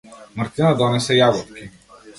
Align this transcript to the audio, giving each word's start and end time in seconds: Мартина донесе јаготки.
Мартина 0.39 0.71
донесе 0.79 1.19
јаготки. 1.21 1.71